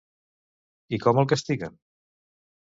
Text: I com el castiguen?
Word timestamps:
I 0.97 1.01
com 1.05 1.21
el 1.25 1.29
castiguen? 1.35 1.79